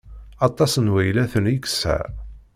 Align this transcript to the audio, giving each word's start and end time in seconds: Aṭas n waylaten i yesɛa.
Aṭas 0.47 0.73
n 0.77 0.91
waylaten 0.93 1.51
i 1.53 1.55
yesɛa. 1.55 2.03